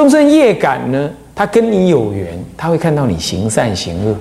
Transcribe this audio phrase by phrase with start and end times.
[0.00, 4.16] 众生业感呢，他跟你有缘，他会看到你行善行恶。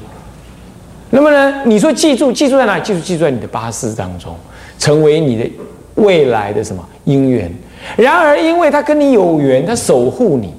[1.10, 2.84] 那么呢，你说记住，记住在哪里？
[2.84, 4.36] 记住，记住在你的八事当中，
[4.78, 5.50] 成为你的
[5.96, 7.50] 未来的什么因缘。
[7.96, 10.54] 然而，因为他跟你有缘，他守护你，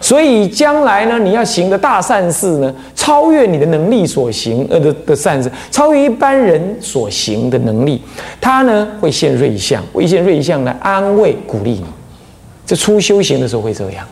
[0.00, 8.02] 所以将来呢，你要行的大善事呢，超越你的能力所行呃的的善事，超越一般人所行的能力，
[8.40, 11.84] 他呢会现瑞相，会现瑞相来安慰鼓励你。
[12.64, 14.04] 这初修行的时候会这样，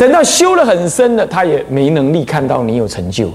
[0.00, 3.34] 等到修了很深了，他也没能力看到你有成就了，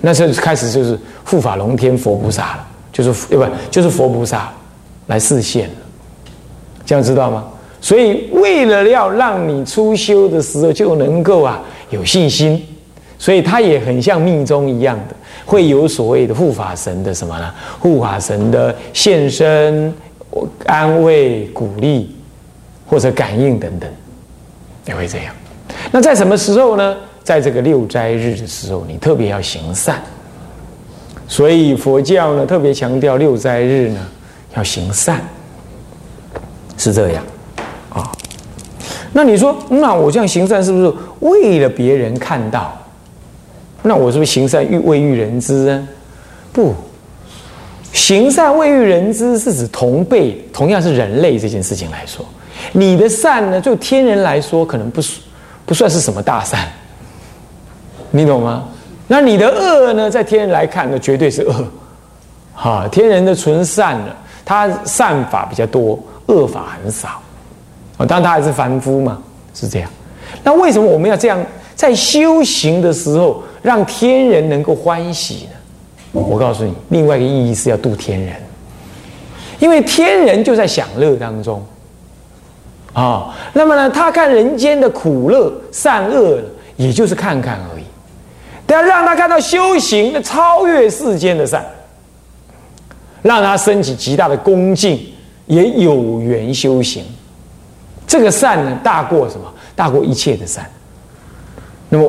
[0.00, 4.52] 那时候开始就是护法龙天佛菩萨了，就是对不就是佛菩萨
[5.08, 5.74] 来示现了。
[6.86, 7.44] 这样知道吗？
[7.80, 11.60] 所以为了要让你初修的时候就能够啊
[11.90, 12.64] 有信心，
[13.18, 17.52] 所以他也很像密宗一样的，会有所谓的护法神的什么呢？
[17.80, 19.92] 护法神的现身、
[20.66, 22.14] 安慰、鼓励
[22.86, 23.90] 或者感应等等，
[24.86, 25.34] 也会这样。
[25.90, 26.96] 那在什么时候呢？
[27.22, 30.02] 在这个六斋日的时候，你特别要行善。
[31.28, 34.00] 所以佛教呢特别强调六斋日呢
[34.56, 35.20] 要行善。
[36.76, 37.22] 是这样，
[37.90, 38.10] 啊，
[39.12, 42.74] 那你说，那我这样行善是不是为了别人看到？
[43.82, 45.88] 那我是不是行善欲为欲人知呢？
[46.52, 46.74] 不，
[47.92, 52.24] 行善为欲人知是指同辈，同样是人类这件事情来说，
[52.72, 55.02] 你的善呢，就天人来说可能不
[55.70, 56.68] 不算是什么大善，
[58.10, 58.64] 你懂吗？
[59.06, 61.64] 那你的恶呢，在天人来看呢，绝对是恶，
[62.52, 64.06] 哈，天人的纯善呢，
[64.44, 65.96] 他善法比较多。
[66.26, 67.22] 恶法很少，
[67.98, 69.22] 啊，当然他还是凡夫嘛，
[69.54, 69.88] 是这样。
[70.42, 71.40] 那为什么我们要这样
[71.76, 76.20] 在修行的时候让天人能够欢喜呢？
[76.20, 78.34] 我告诉你，另外一个意义是要度天人，
[79.60, 81.64] 因为天人就在享乐当中，
[82.92, 86.40] 啊，那么呢，他看人间的苦乐善恶，
[86.76, 87.84] 也就是看看而已。
[88.66, 91.64] 但让他看到修行的超越世间的善，
[93.22, 95.00] 让他升起极大的恭敬。
[95.46, 97.02] 也有缘修行，
[98.06, 99.52] 这个善呢，大过什么？
[99.74, 100.64] 大过一切的善。
[101.88, 102.08] 那么，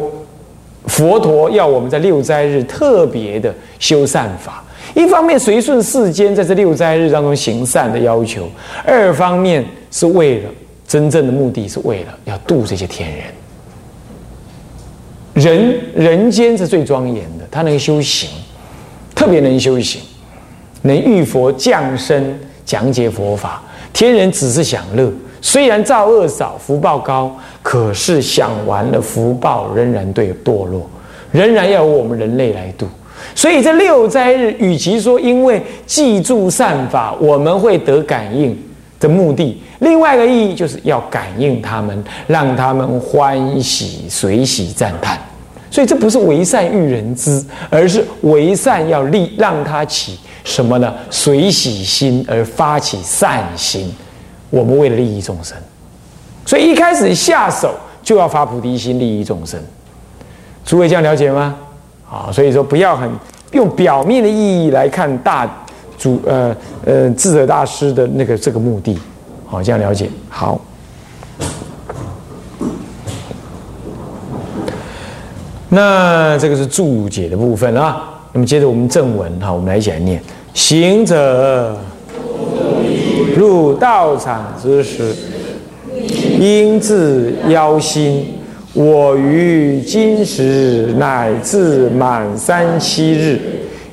[0.85, 4.63] 佛陀要我们在六斋日特别的修善法，
[4.94, 8.47] 一方面随顺世间在这六斋日当中行善的要求，
[8.85, 10.50] 二方面是为了
[10.91, 13.24] 真正的目的是为了要度这些天人。
[15.34, 18.29] 人人间是最庄严的，他能修行，
[19.16, 20.01] 特别能修行，
[20.81, 22.38] 能遇佛降生。
[22.66, 23.62] 讲解佛法，
[23.94, 30.90] 天人只是享乐，虽然造恶少，福报高，可是享完了福报，仍然对堕落，
[31.31, 32.85] 仍然要由我们人类来度。
[33.34, 38.57] 所以这六斋日，与其说因为记住善法，我们会得感应
[39.01, 45.19] 的目的，另外一个意义就是要感应他们，让他们欢喜随喜赞叹。
[45.69, 50.17] 所以这不是为善育人之，而是为善要利让他起。
[50.44, 50.94] 什么呢？
[51.09, 53.94] 随喜心而发起善心，
[54.50, 55.56] 我们为了利益众生，
[56.45, 59.59] 所以一开始下手就要发菩提心，利益众生。
[60.66, 61.56] 诸位这样了解吗？
[62.09, 63.09] 啊，所以说不要很
[63.51, 65.47] 用表面的意义来看大
[66.01, 68.97] 主呃呃智者大师的那个这个目的。
[69.45, 70.59] 好，这样了解好。
[75.69, 78.01] 那这个是注解的部分啊。
[78.34, 80.19] 那么接着我们正文哈，我们来一起来念：
[80.56, 81.78] 行者
[83.38, 85.13] 入道场之时，
[86.39, 88.33] 应自妖心。
[88.73, 93.38] 我于今时乃至满三七日，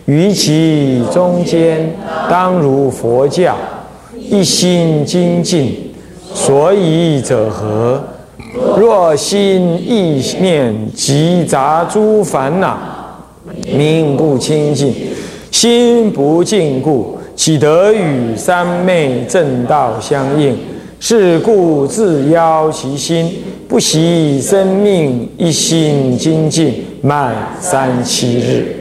[0.08, 1.94] 于其中间，
[2.30, 3.54] 当如佛教
[4.18, 5.92] 一心精进。
[6.32, 8.02] 所以者何？
[8.78, 12.78] 若心意念即杂诸烦恼。
[13.70, 14.94] 名不清净，
[15.50, 20.56] 心不净故，岂得与三昧正道相应？
[21.00, 23.30] 是故自邀其心，
[23.68, 28.77] 不惜生命，一心精进，满三七日。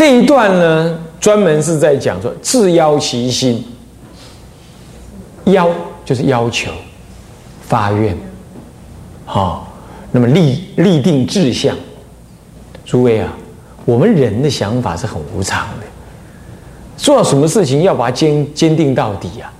[0.00, 3.62] 这一段呢，专门是在讲说自邀其心，
[5.44, 5.68] 邀。
[6.06, 6.72] 就是要求
[7.60, 8.16] 发愿，
[9.26, 9.72] 好，
[10.10, 11.76] 那么立立定志向。
[12.84, 13.32] 诸位啊，
[13.84, 15.86] 我们人的想法是很无常的，
[16.96, 19.52] 做什么事情要把它坚坚定到底啊？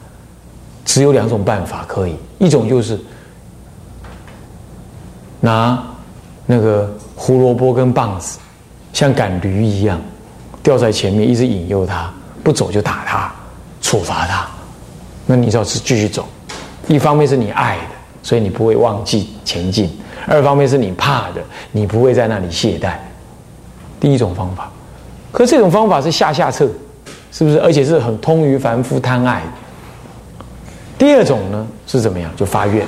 [0.85, 2.99] 只有两种办法可以，一种就是
[5.39, 5.81] 拿
[6.47, 8.39] 那个胡萝卜跟棒子，
[8.93, 10.01] 像赶驴一样，
[10.63, 12.13] 掉在前面，一直引诱他，
[12.43, 13.33] 不走就打他，
[13.81, 14.47] 处罚他。
[15.27, 16.27] 那你要是继续走，
[16.89, 19.89] 一方面是你爱的，所以你不会忘记前进；
[20.27, 21.41] 二方面是你怕的，
[21.73, 22.95] 你不会在那里懈怠。
[24.01, 24.71] 第一种方法，
[25.31, 26.69] 可这种方法是下下策，
[27.31, 27.61] 是不是？
[27.61, 29.43] 而且是很通于凡夫贪爱。
[30.99, 32.31] 第二种呢是怎么样？
[32.37, 32.87] 就发愿。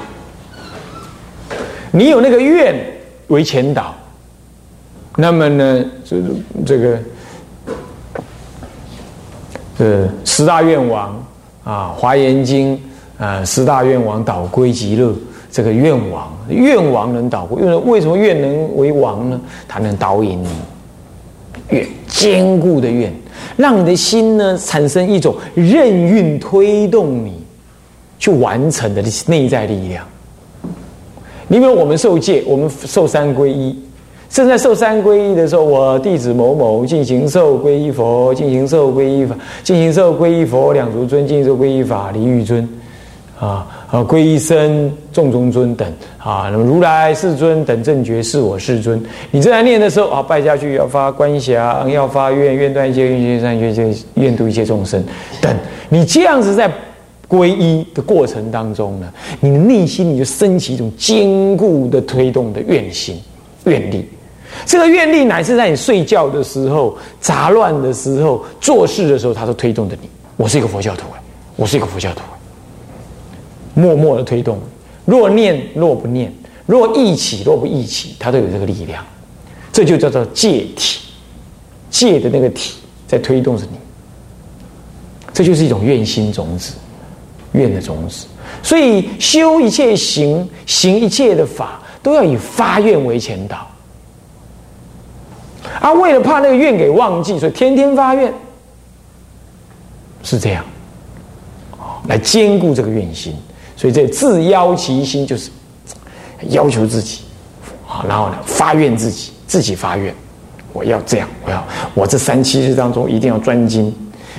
[1.91, 2.75] 你有那个愿
[3.29, 3.95] 为前导，
[5.17, 6.17] 那么呢，这
[6.67, 6.99] 这个
[9.83, 11.21] 呃十大愿王
[11.65, 12.77] 啊，《华严经》
[13.19, 15.13] 啊，十大愿王导归极乐，
[15.51, 19.41] 这个愿王愿王能导归，因为为什么愿能为王呢？
[19.67, 20.49] 他能导引你。
[21.71, 23.13] 愿坚固的愿，
[23.57, 27.43] 让你的心呢产生一种任运推动你
[28.21, 30.07] 去完成的内在力量。
[31.49, 33.77] 你比如我们受戒，我们受三皈依，
[34.33, 42.67] 正在受三皈依的时候，我弟子某某进行受皈依佛，进行受皈依法，进行受皈依佛两足尊，进行受皈依法离欲尊。
[43.39, 43.99] 啊啊！
[44.05, 49.03] 皈依僧、众中尊等啊，那么如来世尊等正觉是我世尊。
[49.33, 55.03] 你正在念的时候啊，拜下去要发观想，要发愿，愿断一切愿行善愿，这愿度一切众生
[55.41, 55.53] 等。
[55.89, 56.71] 你这样子在
[57.29, 63.21] 皈依的过程当中呢，你的内心你就升起一种坚固的推动的愿心、
[63.65, 64.09] 愿力。
[64.67, 70.09] 这个愿力乃是在你睡觉的时候、杂乱的时候、做事的时候，它都推动着你。
[70.37, 71.19] 我是一个佛教徒啊，
[71.57, 72.21] 我是一个佛教徒。
[73.75, 74.59] 默默的推动，
[75.05, 76.33] 若念若不念，
[76.67, 79.03] 若忆起若不忆起，它都有这个力量，
[79.73, 81.01] 这就叫做戒体，
[81.91, 82.75] 戒的那个体
[83.07, 83.79] 在推动着你，
[85.33, 86.75] 这就是一种愿心种子，
[87.53, 88.27] 愿的种子。
[88.63, 93.67] 所以修一切行，行一切的法，都要以发愿为前导。
[95.83, 98.33] 啊，为了怕那个愿给忘记，所以天天发愿，
[100.23, 100.65] 是这样，
[102.07, 103.35] 来兼顾这个愿心。
[103.77, 105.51] 所以这自邀其心就是
[106.51, 107.23] 要求自己。
[107.89, 110.15] 啊，然后呢发愿自己，自己发愿，
[110.73, 113.93] 我要这样，我要我这三七日当中一定要专精。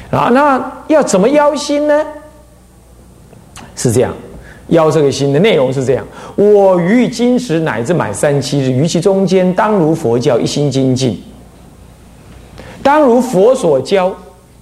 [0.10, 0.30] 啊。
[0.32, 2.06] 那要怎么邀心呢？
[3.76, 4.14] 是这样，
[4.70, 6.06] 邀这个心的内容是这样：
[6.36, 11.22] 我于今时乃至满三七日，于其中间，当如佛教一心精进，
[12.84, 14.16] 当如佛所教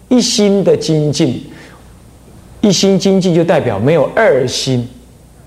[0.08, 1.44] 一心的精进。
[2.62, 4.88] 一心精进就代表没有二心，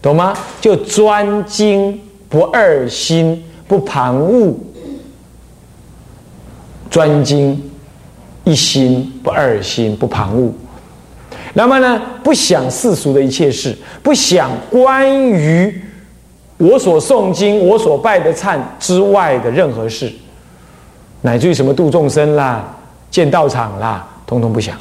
[0.02, 0.36] 懂吗？
[0.60, 1.96] 就专精
[2.28, 4.52] 不二心，不旁骛，
[6.90, 7.70] 专精
[8.42, 10.50] 一心不二心不旁骛。
[11.52, 13.72] 那么呢，不想世俗的一切事，
[14.02, 15.72] 不想关于
[16.56, 20.12] 我所诵经、我所拜的忏之外的任何事，
[21.24, 22.62] 乃至于什么度众生啦、
[23.10, 24.76] 建道场啦，通通不想。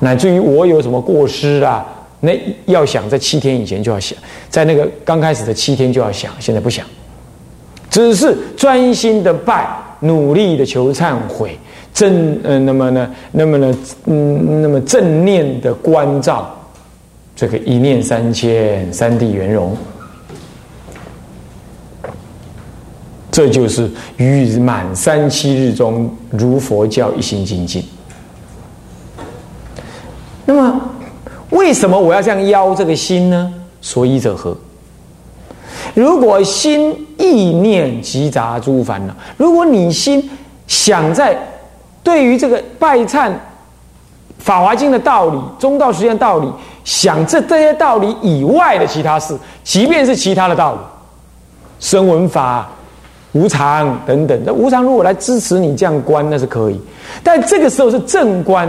[0.00, 1.84] 乃至于我有什么过失啊？
[2.20, 2.32] 那
[2.64, 4.18] 要想在七天以前就要想，
[4.48, 6.86] 在那个刚开始的七天就要想，现在不想，
[7.90, 9.68] 只是专心的拜，
[10.00, 11.58] 努力的求忏悔，
[11.92, 13.76] 正呃，那么呢，那么呢，
[14.06, 16.50] 嗯，那么正念的关照，
[17.36, 19.76] 这个一念三千，三地圆融，
[23.34, 27.84] 这就是于满三七日中如佛教一心精进。
[30.44, 30.80] 那么，
[31.50, 33.52] 为什么我要这样邀这个心呢？
[33.80, 34.56] 所以者何？
[35.94, 40.30] 如果心意念集杂诸烦恼，如果你心
[40.68, 41.36] 想在
[42.04, 43.32] 对于这个拜忏、
[44.38, 46.48] 法华经的道理、中道实践道理，
[46.84, 50.78] 想这这些道理以外的其他事，即便是其他的道理，
[51.80, 52.70] 声闻法、
[53.34, 56.80] 无常等等，那无常如果来支持你这样观，那是可以。
[57.22, 58.68] 但这个时候是正观。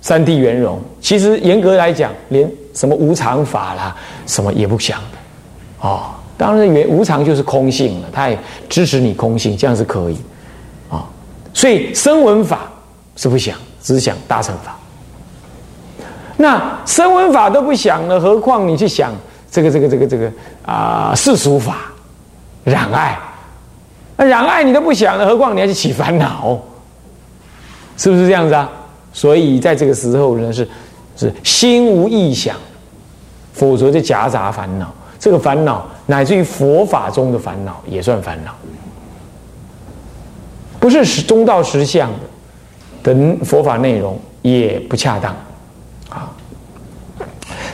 [0.00, 5.16] 三地圆融，其实严格来讲，连什么无常法啦，什么也不想的，
[5.80, 10.18] 哦，当然原无常就是空性了，他也支持你空性，这样是可以，
[10.90, 11.08] 啊，
[11.54, 12.70] 所以声闻法
[13.16, 14.76] 是不想，只想大乘法。
[16.36, 19.10] 那声闻法都不想了，何况你去想
[19.50, 20.30] 这个这个这个这个
[20.66, 21.90] 啊世俗法，
[22.62, 23.18] 染爱，
[24.16, 26.58] 那染爱你都不想了，何况你还去起烦恼，
[27.96, 28.70] 是不是这样子啊？
[29.12, 30.68] 所以在这个时候呢，是
[31.16, 32.56] 是心无意想，
[33.52, 34.92] 否则就夹杂烦恼。
[35.18, 38.54] 这个烦恼乃至于佛法中的烦恼也算烦恼，
[40.78, 42.10] 不是实中道实相
[43.02, 45.34] 的的佛法内容也不恰当
[46.10, 46.30] 啊。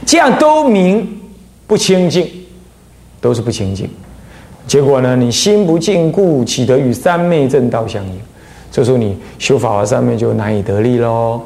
[0.07, 1.21] 这样都明
[1.67, 2.31] 不清净，
[3.21, 3.91] 都是不清净。
[4.71, 8.21] 结果呢，你心不净故，岂得与三昧正道相应？
[8.71, 11.43] 这时候你修法华上面就难以得力喽。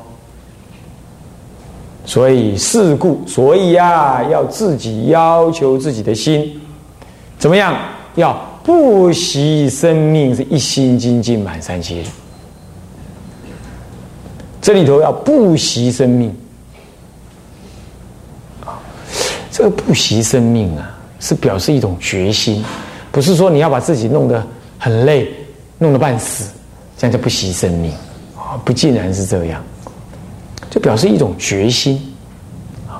[2.05, 6.61] 所以事故，所以呀，要自己要求自己的心，
[7.39, 7.75] 怎么样？
[8.17, 12.05] 要不惜生命，是一心精进满三千。
[14.61, 16.37] 这里头要不惜生命
[18.67, 18.77] 啊，
[19.51, 22.63] 这个不惜生命啊，是表示一种决心，
[23.15, 24.45] 不是说你要把自己弄得
[24.77, 25.33] 很累，
[25.79, 26.53] 弄得半死，
[26.99, 27.93] 这样就不惜生命
[28.37, 29.63] 啊，不尽然是这样。
[30.69, 32.13] 就表示一种决心，
[32.89, 32.99] 啊，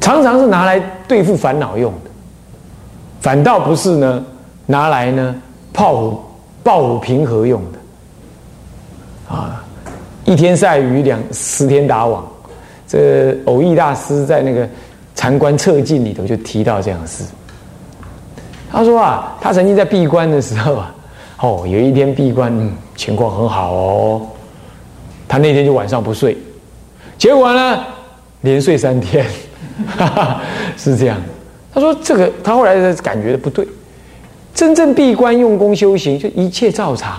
[0.00, 2.10] 常常是拿来对付烦恼用的，
[3.20, 4.24] 反倒不是呢
[4.66, 5.32] 拿来呢
[5.72, 6.20] 炮虎
[6.64, 9.64] 抱虎平和用的，啊，
[10.24, 12.26] 一天晒鱼两十天打网，
[12.88, 14.68] 这偶益大师在那个
[15.14, 17.22] 禅观策进里头就提到这样的事。
[18.72, 20.94] 他说啊，他曾经在闭关的时候啊，
[21.40, 24.22] 哦，有一天闭关，嗯，情况很好哦，
[25.28, 26.36] 他那天就晚上不睡。
[27.18, 27.84] 结果呢，
[28.40, 29.26] 连睡三天，
[29.96, 30.40] 哈 哈
[30.76, 31.16] 是这样。
[31.74, 33.66] 他说：“这个，他后来感觉不对。
[34.54, 37.12] 真正闭关用功修行，就一切照常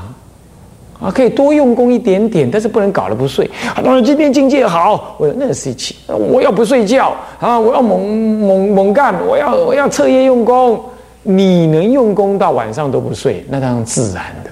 [1.01, 3.49] 啊，可以多用功一点点，但是不能搞得不睡。
[3.83, 8.07] 当然今天境界好，我那是一起，我要不睡觉啊，我要猛
[8.39, 10.79] 猛猛干，我要我要彻夜用功。
[11.23, 14.51] 你能用功到晚上都不睡，那当然自然的。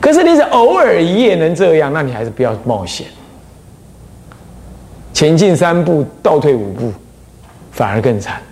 [0.00, 3.06] 可是你是偶尔一夜能这样，那你还是不要冒险。”
[5.14, 6.92] 前进三步，倒退五步，
[7.70, 8.42] 反而更惨。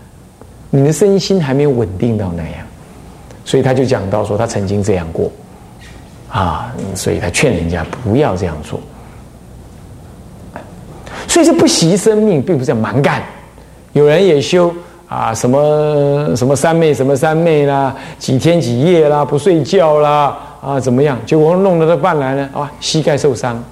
[0.70, 2.66] 你的身心还没有稳定到那样，
[3.44, 5.30] 所以他就讲到说，他曾经这样过，
[6.30, 8.80] 啊，所以他劝人家不要这样做。
[11.28, 13.22] 所以这不惜生命，并不是蛮干。
[13.92, 14.72] 有人也修
[15.12, 21.18] 啊，什么什么三昧，什么三昧啦，几天几夜啦，不睡觉啦，啊，怎么样？
[21.26, 23.62] 结果弄得他半来呢，啊，膝盖受伤，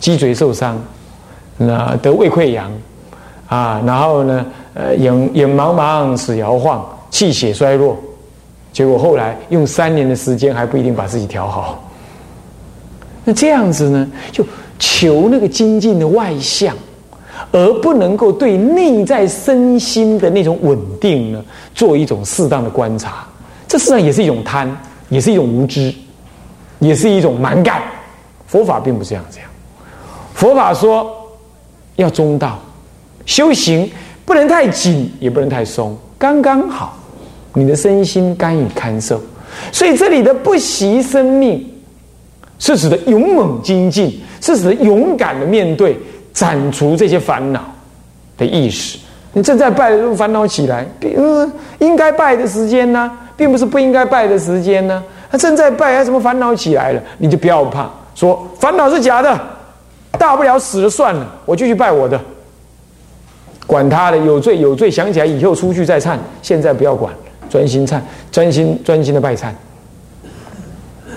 [0.00, 0.82] 脊椎受伤。
[1.58, 2.72] 那得胃溃疡，
[3.46, 7.98] 啊，然后呢，呃，眼眼茫茫，齿摇晃，气血衰弱，
[8.72, 11.78] 结果后来用三年的时间还不一定把自己调好。
[13.22, 14.42] 那这样子呢，就
[14.78, 16.74] 求那个精进的外相，
[17.52, 23.26] 而不能够对内在身心的那种稳定呢，做一种适当的观察。
[23.68, 24.70] 这实际上也是一种贪，
[25.08, 25.94] 也是一种无知，
[26.78, 27.82] 也是一种蛮干。
[28.46, 29.42] 佛法并不是这样，讲。
[30.34, 31.20] 佛法说。
[31.96, 32.58] 要中道，
[33.24, 33.88] 修行
[34.24, 36.98] 不能太紧，也不能太松，刚刚好，
[37.52, 39.20] 你的身心甘以堪受。
[39.70, 41.64] 所以这里的不惜生命，
[42.58, 45.96] 是指的勇猛精进，是指的勇敢的面对，
[46.34, 47.64] 斩除这些烦恼
[48.36, 48.98] 的意识。
[49.32, 50.86] 你正在拜的时候烦恼起来，
[51.16, 55.02] 嗯，应该拜的时间呢，并不是不应该拜的时间呢。
[55.30, 59.40] 他正在拜，还什么烦恼起来了，你就不要怕，说烦恼是假的。
[60.16, 62.20] 大不了死了算了，我就去拜我的，
[63.66, 67.12] 管他的，有罪有罪，想起来以后出去再忏，现在不要管，
[67.50, 68.00] 专心忏，
[68.30, 69.48] 专心专心的拜忏。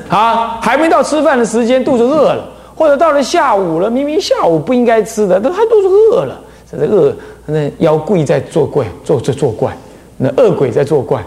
[0.09, 2.43] 啊，还没到吃饭的时间，肚子饿了，
[2.77, 6.39] 或者到了下午了，明明下午不应该吃的，但他肚子饿了，
[6.71, 7.13] 这是饿，
[7.47, 9.75] 那妖怪在作怪，作作作怪，
[10.15, 11.23] 那恶鬼在作怪，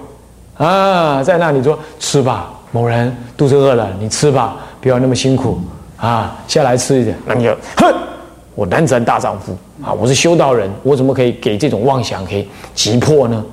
[0.57, 5.59] 啊，在那里说吃吧，某人肚子饿了，你吃吧，不要那么辛苦。
[6.03, 7.95] 啊，下来吃一点，那你就哼，
[8.55, 9.55] 我男子汉大丈夫
[9.85, 13.45] 啊，我是修道人，我怎么可以给这种妄想可以击破呢？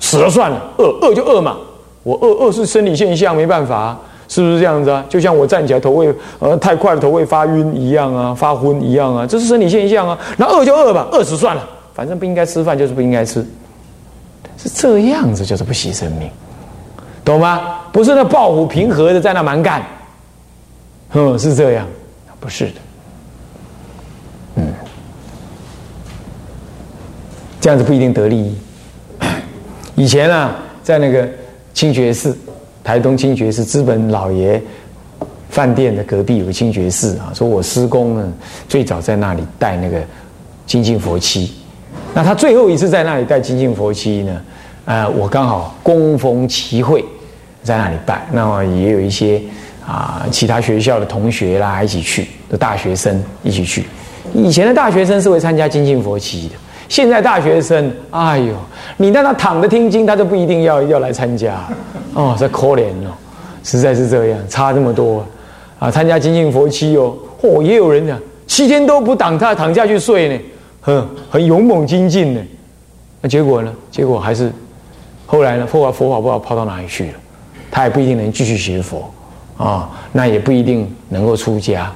[0.00, 1.54] 死了算了，饿饿就饿嘛，
[2.02, 3.94] 我饿饿是生理现象，没办法，
[4.28, 5.04] 是不是这样子啊？
[5.08, 10.18] 就像我站起来头会呃太快了，头会发晕一样啊，发昏一样啊，这是生理现象啊。
[10.36, 13.46] 那饿就饿吧，饿死算了，反正不应该吃饭就是不应该吃，
[14.58, 16.30] 是这样子就是不惜生命，
[17.24, 17.80] 懂吗？
[17.92, 19.82] 不是那抱虎平和的在那蛮干。
[21.12, 21.86] 嗯，是这样，
[22.40, 22.72] 不是的。
[24.56, 24.66] 嗯，
[27.60, 28.58] 这样子不一定得利益。
[29.94, 31.26] 以前啊，在那个
[31.72, 32.36] 清觉寺，
[32.86, 34.62] 台东清觉寺资本老爷
[35.50, 38.32] 饭店的隔壁有个清觉寺啊，说我师公呢
[38.68, 40.00] 最早在那里带那个
[40.66, 41.52] 精进佛七，
[42.14, 44.40] 那他最后一次在那里带精进佛七呢，
[44.84, 47.04] 呃，我刚好恭逢其会，
[47.64, 49.42] 在那里拜，那么也有一些。
[49.84, 53.84] 啊，其他学校的同学啦，一起去的大学生一起去。
[54.34, 56.54] 以前的大学生是会参加精进佛期的，
[56.88, 58.54] 现在大学生，哎呦，
[58.96, 61.64] 你让他躺着听经，他就不一定要要来参加。
[62.14, 63.12] 哦，这可怜哦，
[63.62, 65.24] 实在是这样，差这么多
[65.78, 65.90] 啊！
[65.90, 70.40] 参加精进佛期哦，嚯，也有人讲七天都不挡他躺下去睡呢，
[70.80, 72.40] 很很勇猛精进呢。
[73.20, 73.72] 那结果呢？
[73.90, 74.52] 结果还是
[75.26, 75.66] 后来呢？
[75.66, 77.14] 佛法佛法不知道跑到哪里去了，
[77.70, 79.10] 他也不一定能继续学佛。
[79.58, 81.90] 啊，那也不一定能够出家，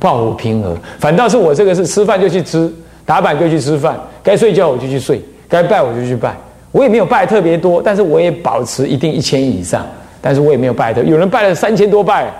[0.00, 0.76] 抱负平和。
[0.98, 2.68] 反倒是我这个是吃饭就去吃，
[3.08, 6.36] 打板就去吃饭，该睡觉我就去睡，该拜我就去拜。
[6.72, 9.86] 我也没有拜特别多，但是我也保持一定一千以上。
[10.20, 12.30] 但是我也没有拜的，有人拜了三千多拜，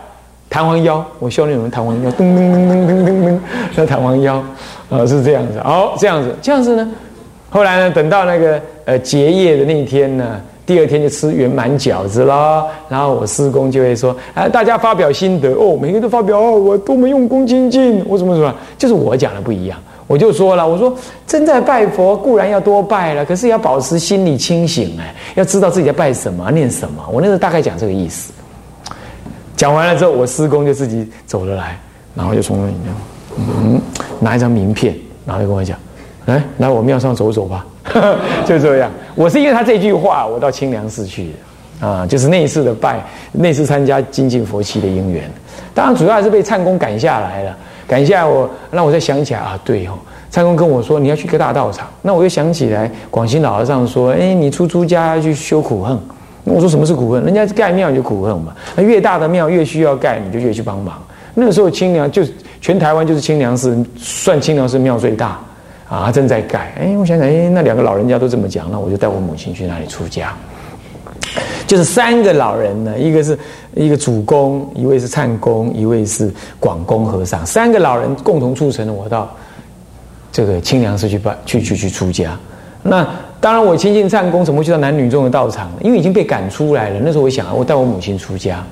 [0.50, 3.38] 弹簧腰，我修炼有人弹簧腰，噔噔噔噔噔噔噔，
[3.76, 4.44] 那弹簧腰，
[4.90, 6.87] 啊是这样子，哦这样子，这样子呢，
[7.48, 19.78] 后来呢，等到那个呃结业的那一天呢，第二天就吃圆满饺子啦，然后我师公就会说，啊大家发表心得哦，每个人都发表哦，我多么用功精进，我怎么怎么，就是我讲的不一样。
[20.09, 20.93] 我就说了，我说
[21.27, 27.05] 正在拜佛固然要多拜了，可是要保持心理清醒哎，要知道自己在拜什么、念什么。
[27.12, 28.33] 我那时候大概讲这个意思。
[29.55, 31.79] 讲完了之后，我师公就自己走了来，
[32.15, 32.95] 然后就从那里面，
[33.37, 33.81] 嗯，
[34.19, 34.97] 拿一张名片，
[35.27, 35.77] 然后就跟我讲，
[36.27, 37.67] 来来我庙上走走吧，
[38.47, 38.91] 就这样。
[39.15, 41.33] 我是因为他这句话，我到清凉寺去
[41.81, 45.31] 的啊，就是那一次的拜，那次参加精进佛期的因缘。
[45.75, 47.57] 当然主要还是被唱功赶下来了。
[47.88, 49.95] 感谢我，让我再想起来啊，对哦，
[50.30, 55.99] 蔡公跟我说你要去个大道场，那我又想起来广西老和尚说，哎，你出出家去修苦恨，
[56.45, 57.25] 我说什么是苦恨？
[57.25, 61.02] 人家盖庙就苦恨嘛，那越大的庙越需要盖，你就越去帮忙。
[61.35, 62.23] 那个时候清凉就
[62.61, 65.38] 全台湾就是清凉寺，算清凉寺庙最大
[65.88, 66.75] 啊，正在盖。
[66.78, 70.35] 哎，我想想，哎，那两个老人家都这么讲，那我就带我母亲去那里出家。
[71.68, 73.38] 就是三个老人呢，一个是
[73.75, 79.30] 一个主公，一位是唱公，一位是广公和尚，三个老人共同促成了我到
[80.32, 82.34] 这个清凉寺去办去去去出家。
[82.82, 83.06] 那
[83.38, 85.70] 当然，我亲近唱公，怎么会去到男女众的道场？
[85.82, 87.00] 因为已经被赶出来了。
[87.04, 88.64] 那时候我想，我带我母亲出家，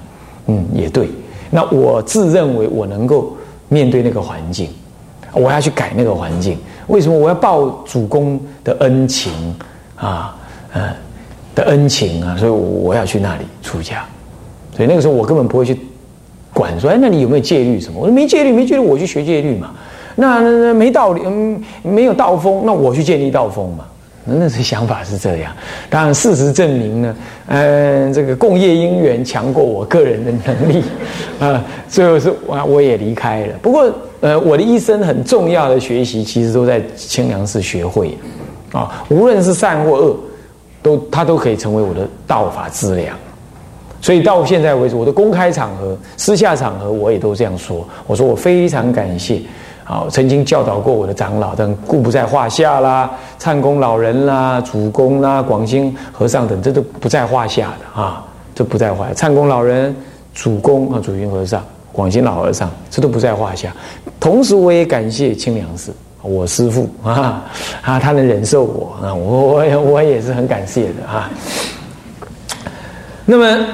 [0.47, 1.11] 嗯，也对。
[1.51, 3.37] 那我自认为我能够
[3.69, 4.71] 面对那个环境，
[5.35, 6.59] 我要去改那个环境。
[6.87, 9.55] 为什么我要报主公的恩情
[9.97, 10.35] 啊？
[10.73, 10.83] 嗯。
[11.57, 14.05] 的恩情啊，所以我要去那里出家，
[14.77, 15.77] 所以那个时候我根本不会去
[16.53, 17.99] 管说，哎，那里有没有戒律什么？
[17.99, 19.73] 我说没戒律，没戒律，我去学戒律嘛。
[20.15, 23.85] 那那那没道理，嗯，没有道风，那我去建立道风嘛。
[24.25, 25.53] 那那时想法是这样。
[25.89, 30.83] 当然事实证明呢，嗯，这个共业因缘强过我个人的能力
[31.41, 33.55] 啊，最后是我我也离开了。
[33.63, 38.17] 不过呃，我的一生很重要的学习，其实都在清凉寺学会
[38.73, 40.17] 啊，无论是善或恶。
[40.87, 43.17] 都，他都可以成为我的道法资粮，
[44.01, 47.85] 所以到现在为止，我的公开场合、私下场合，我也都这样说。
[48.07, 49.43] 我说我非常感谢，
[49.83, 59.09] 啊，曾经教导过我的长老，但故不在话下啦，唱功老人啦，主公啦，广兴和尚等，这都不在话下的啊，这不在话。
[59.17, 59.93] 唱功老人、
[60.33, 63.75] 主公啊，主云和尚、广兴老和尚，这都不在话下。
[64.21, 65.93] 同时，我也感谢清凉寺。
[66.27, 67.45] 我师父啊
[67.83, 71.31] 啊，他能忍受我啊，我我我也是很感谢的啊。
[73.25, 73.67] 那么，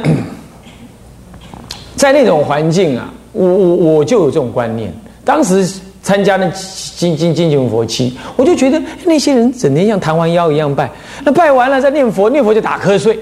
[1.96, 4.92] 在那种环境啊，我我我就有这种观念。
[5.24, 5.68] 当时
[6.02, 6.48] 参加那
[6.96, 10.90] 金金金九佛期，我就觉得那些人整天像弹完腰一样拜，
[11.24, 13.18] 那拜完了再念佛，念佛就打瞌睡。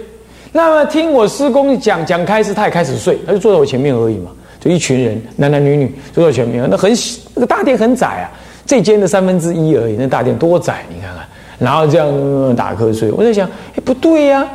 [0.52, 6.90] 那么听我师公讲讲开始，他也开始睡，他就坐在我前面而已嘛，就一群人男男女女坐在前面，那很
[7.34, 8.30] 那个大殿很窄啊。
[8.70, 11.26] 这间的三分之一而已，那大殿多窄，你看看，
[11.58, 13.10] 然后这样打瞌睡。
[13.10, 14.46] 我在想，哎，不对呀，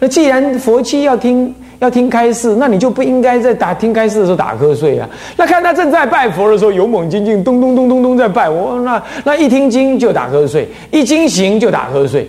[0.00, 5.08] 那既然佛七要听要听开示，那你就不应该在打听开示的时候打瞌睡啊。
[5.36, 12.28] 那看他正在拜佛的时候，勇猛精进，咚咚咚咚咚在拜，我那那一听经就打瞌睡，一经行就打瞌睡，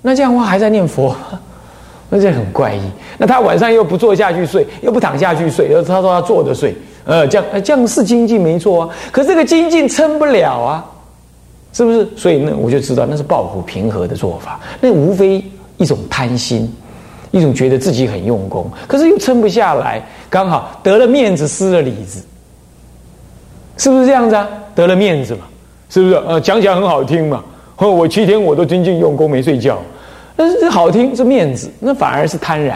[0.00, 1.14] 那这样的话还在念佛，
[2.08, 2.80] 那这很怪异。
[3.18, 6.74] 那他晚上又不坐下去睡，又不躺下去睡，又他说他坐着睡。
[7.08, 10.84] 呃，这样，这样是精进没错啊，可这个精进撑不了啊，
[11.72, 12.06] 是不是？
[12.14, 15.42] 所以那我就知道那是抱负平和的做法，那无非
[15.78, 16.70] 一种贪心，
[17.30, 22.22] 一种觉得自己很用功，可是又撑不下来，刚好得了面子，失了里子，
[23.78, 24.46] 是不是这样子啊？
[24.74, 25.46] 得了面子嘛，
[25.88, 26.14] 是不是？
[26.26, 27.42] 呃，讲讲很好听嘛，
[27.78, 29.78] 我七天我都精进用功没睡觉，
[30.36, 32.74] 但是好听是面子，那反而是贪婪，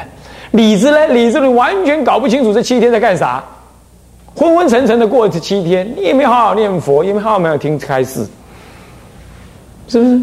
[0.53, 1.09] 里子呢？
[1.09, 3.45] 里子你完全搞不清楚这七天在干啥。
[4.35, 8.27] 昏昏沉沉的过这七天，你也没好好念佛，也没好好没有听开示，
[9.89, 10.21] 是不是？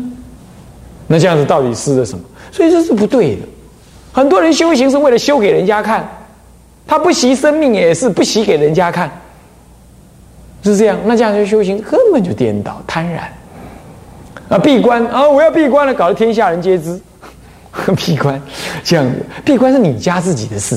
[1.08, 2.24] 那这样子到底是了什么？
[2.52, 3.41] 所以这是不对的。
[4.12, 6.08] 很多人修行是为了修给人家看，
[6.88, 9.10] 他不惜生命也是不惜给人家看，
[10.63, 10.98] 是这样。
[11.06, 13.19] 那这样就修行根本就颠倒贪婪
[14.56, 14.58] 啊！
[14.58, 15.30] 闭关啊！
[15.30, 17.00] 我要闭关了，搞得天下人皆知。
[17.95, 18.41] 闭关
[18.84, 20.76] 这样子，闭关是你家自己的事，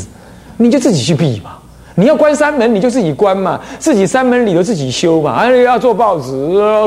[0.58, 1.61] 你就自己去闭吧。
[1.94, 5.32] 你要关山门，你就自己关嘛，自己山门里头自己修嘛。
[5.32, 6.30] 啊，要做报纸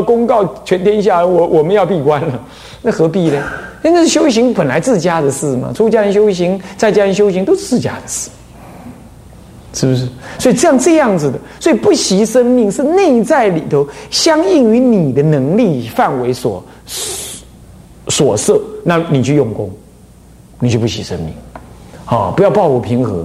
[0.05, 2.39] 公告全天下，我我们要闭关了，
[2.81, 3.41] 那何必呢？
[3.81, 5.71] 那是修行本来自家的事嘛。
[5.73, 8.31] 出家人修行，在家人修行都是自家的事，
[9.73, 10.07] 是不是？
[10.39, 16.63] 所以这样这样子的，所以不惜生命是内在里头相应于你的能力范围所
[18.07, 19.69] 所设，那你去用功，
[20.59, 21.31] 你就不惜生命，
[22.05, 23.23] 啊，不要抱负平和，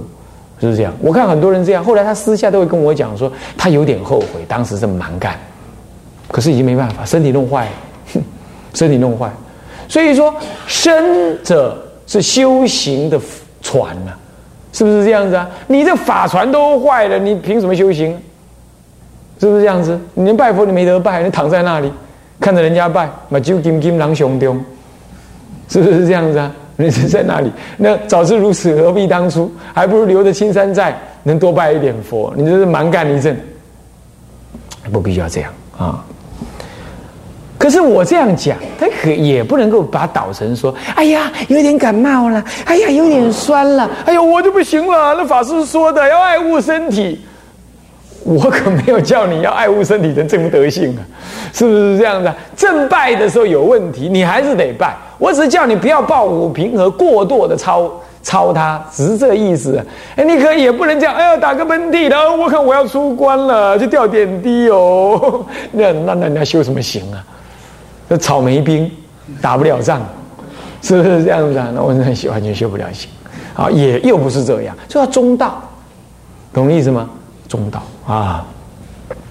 [0.61, 0.93] 是不是这样？
[1.01, 5.37] 我看很多人这样，后来他私下都会跟我讲说，他有点后悔当时这么蛮干，
[6.29, 8.21] 可是已经没办法，身体弄坏了，
[8.73, 9.29] 身体弄坏，
[9.89, 10.33] 所以说
[10.67, 13.19] 生者是修行的
[13.61, 14.13] 船呐。
[14.73, 15.45] 是不是这样子啊？
[15.67, 18.17] 你这法船都坏了，你凭什么修行？
[19.37, 19.99] 是不是这样子？
[20.13, 21.91] 你连拜佛你没得拜，你躺在那里
[22.39, 24.55] 看着人家拜，把酒金金狼熊丢，
[25.67, 26.49] 是不是这样子啊？
[26.83, 27.51] 你是在那里？
[27.77, 29.51] 那早知如此，何必当初？
[29.73, 32.33] 还不如留着青山在，能多拜一点佛。
[32.35, 33.39] 你这是蛮干一阵，
[34.91, 36.03] 不必要这样啊。
[37.59, 47.21] 可是我这样讲，他可也不能够把导成说：“哎呀，有点感冒了，哎呀，有点酸了，哎呦，我就不行了。”那法师说的要爱护身体，
[48.23, 51.05] 我可没有叫你要爱护身体的这副德性啊，
[51.53, 52.35] 是不是这样的？
[52.57, 54.97] 正拜的时候有问题，你还是得拜。
[55.21, 57.87] 我只是叫你不要抱五平和过度的操
[58.23, 59.79] 操他，只是这个意思。
[60.15, 65.45] 哎，你可以也不能讲，哎呀，打个喷嚏了，我看我要出关了，就掉点滴哦。
[65.71, 67.23] 那那那你要修什么行啊？
[68.09, 68.89] 这草莓兵
[69.39, 70.01] 打不了仗，
[70.81, 71.69] 是不是这样子啊？
[71.71, 73.07] 那我很喜欢，就修不了行，
[73.55, 75.61] 啊，也又不是这样，就要中道，
[76.51, 77.07] 懂意思吗？
[77.47, 78.43] 中道啊，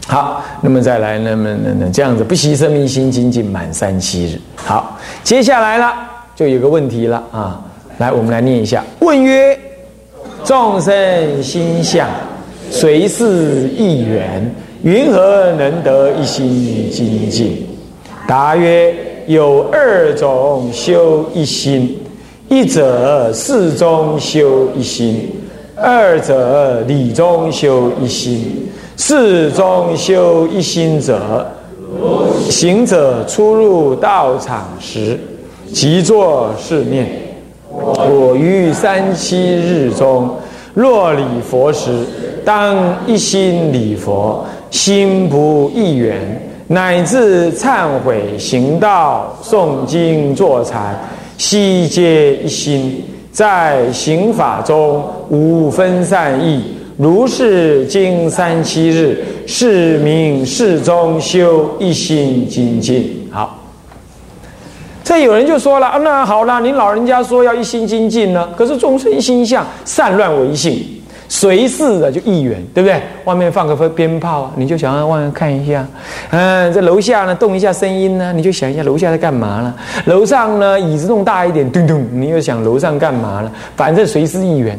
[0.06, 4.40] 好，那么再来，那么那那这样子，不惜生命心精进满三七日。
[4.56, 5.94] 好，接下来了，
[6.34, 7.62] 就有个问题了啊，
[7.98, 8.82] 来，我们来念一下。
[9.00, 9.56] 问曰：
[10.42, 12.08] 众生心相
[12.70, 17.66] 随是一缘，云何能得一心精进？
[18.26, 18.92] 答曰：
[19.26, 21.96] 有二种修一心，
[22.48, 25.30] 一者事中修一心，
[25.76, 28.66] 二者理中修一心。
[29.02, 31.46] 事中修一心者，
[32.50, 35.18] 行者出入道场时，
[35.72, 37.08] 即作是念：
[37.70, 40.28] 我于三七日中，
[40.74, 42.04] 若礼佛时，
[42.44, 46.20] 当一心礼佛，心不异缘。
[46.66, 50.94] 乃至忏悔行道、诵经坐禅，
[51.38, 56.62] 悉皆一心，在行法中无分散意。
[57.00, 63.26] 如是经三七日，是名世中修一心精进。
[63.32, 63.58] 好，
[65.02, 70.86] 这有人就说了：那好了，您老人家说要一心精进呢，可是众生心相散乱为性。
[71.26, 73.00] 随事的就一元，对不对？
[73.24, 75.86] 外面放个鞭鞭炮，你就想要外面看一下。
[76.32, 79.74] 嗯，这楼下呢动一下声音呢，你就想一下楼下在干嘛了。
[80.04, 83.50] 楼上呢椅子弄大一点，咚咚，你又想楼上干嘛了？
[83.74, 84.78] 反正随事一元，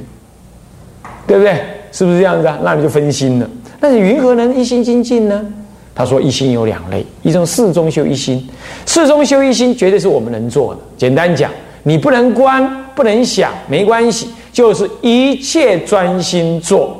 [1.25, 1.59] 对不对？
[1.91, 2.59] 是不是这样子啊？
[2.63, 3.49] 那你就分心了。
[3.79, 5.45] 那你云何能一心精进呢？
[5.93, 8.47] 他说一心有两类，一种事中修一心，
[8.85, 10.79] 事中修一心绝对是我们能做的。
[10.97, 11.51] 简单讲，
[11.83, 14.29] 你不能观，不能想，没关系。
[14.53, 16.97] 就是一切专心做，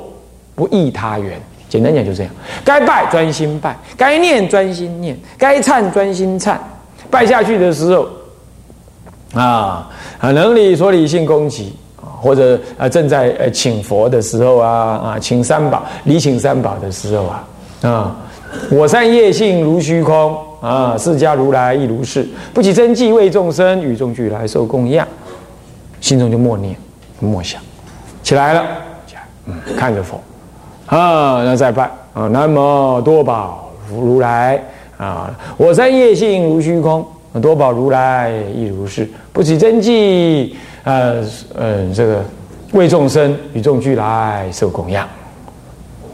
[0.54, 1.40] 不异他缘。
[1.68, 2.32] 简单讲就这样，
[2.64, 6.56] 该拜专心拜，该念专心念，该忏专心忏。
[7.10, 8.08] 拜下去的时候，
[9.34, 11.74] 啊，能理所理性攻击，
[12.22, 17.44] 或者啊正在呃请佛的时候啊啊请三宝礼请三宝的时候啊
[17.82, 18.16] 啊，
[18.70, 25.04] 我善业性如虚空啊，释迦如来亦如是，不起真迹为众生，与众俱来受供养，
[26.00, 26.76] 心中就默念。
[27.18, 27.60] 默想，
[28.22, 28.64] 起来了，
[29.06, 30.20] 起来嗯，看着佛，
[30.86, 34.62] 啊，那再拜啊，南无多宝如来
[34.96, 37.04] 啊，我善业性如虚空，
[37.40, 42.24] 多宝如来亦如是，不起真迹，呃，嗯，这个
[42.72, 45.08] 为众生与众俱来受供养，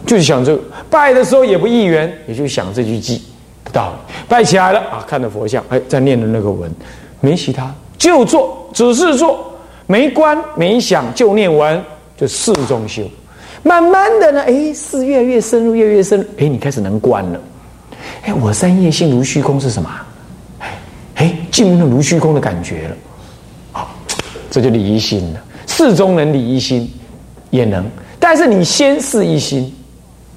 [0.06, 3.16] 就是想这个拜的时候也不一缘，也就想这句偈
[3.64, 6.70] 的道理，拜起来了啊，看着佛像，哎，在念的那个文，
[7.20, 9.44] 没其他，就做，只是做。
[9.90, 11.82] 没观没想就念完，
[12.14, 13.02] 就四中修。
[13.62, 16.20] 慢慢的呢，哎，事越来越深入，越来越深。
[16.36, 17.40] 哎，你开始能观了。
[18.24, 19.90] 哎，我三业性如虚空是什么？
[21.18, 22.96] 哎，进入了如虚空的感觉了。
[23.72, 23.90] 好，
[24.50, 25.40] 这就理一心了。
[25.66, 26.90] 事中能理一心，
[27.50, 27.84] 也能。
[28.18, 29.72] 但是你先试一心，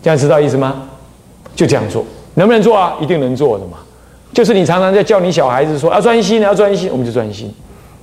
[0.04, 0.84] 这样知道意思吗？
[1.56, 2.96] 就这样做，能不能做啊？
[3.00, 3.78] 一定能做的嘛。
[4.34, 7.54] 就是你常常在叫你小孩子说要专心，要专心，我们就专心，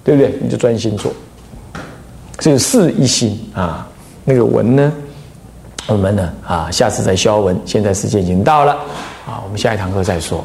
[0.05, 0.33] 对不对？
[0.41, 1.13] 你就专心做。
[2.39, 3.89] 这个事一心啊，
[4.25, 4.93] 那个文呢，
[5.87, 7.59] 我们呢啊，下次再消文。
[7.65, 8.73] 现在时间已经到了
[9.27, 10.45] 啊，我们下一堂课再说。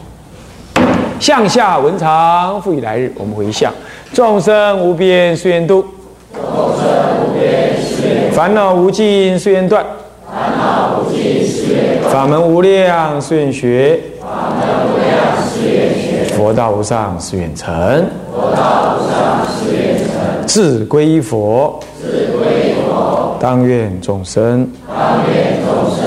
[1.23, 3.71] 向下文长赋予来日，我们回向。
[4.11, 5.85] 众生无边誓愿度，
[6.33, 6.43] 众
[6.75, 6.85] 生
[7.23, 9.85] 无边誓愿烦恼无尽誓愿断，
[10.29, 15.07] 烦恼无尽誓愿断；法门无量誓愿学，法门无量
[15.47, 15.95] 誓愿
[16.27, 18.05] 学；佛道无上誓愿成，
[18.35, 20.05] 佛道无上誓愿成；
[20.45, 26.05] 志归佛，志归佛；当愿众生，当愿众生；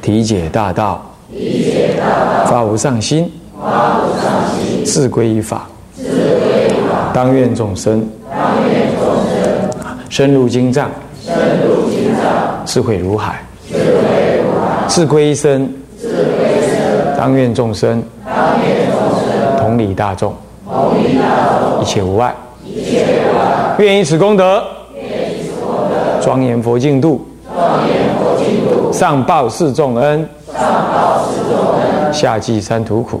[0.00, 3.30] 体解大道，体解大道；发无上心。
[3.60, 5.66] 法无上希，自归依法。
[5.96, 8.06] 自归法，当愿众生。
[8.30, 8.38] 当
[8.70, 9.70] 愿众生，
[10.08, 10.90] 深入经藏。
[11.20, 11.34] 深
[11.66, 13.42] 入经藏，智慧如海。
[13.68, 15.68] 智慧如海，自归一生。
[15.98, 18.02] 自归依身，当愿众生。
[18.24, 20.32] 当愿众生，同理大众。
[20.64, 21.24] 同理大
[21.60, 22.34] 众，一切无碍。
[22.64, 24.62] 一切无碍，愿以此功德。
[24.94, 27.26] 愿以此功德，庄严佛净土。
[27.52, 30.28] 庄严佛净土，上报四重恩。
[30.52, 33.20] 上报四重恩，下济三途苦。